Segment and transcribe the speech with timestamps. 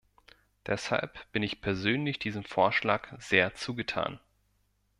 [0.65, 4.19] Deshalb bin ich persönlich diesem Vorschlag sehr zugetan.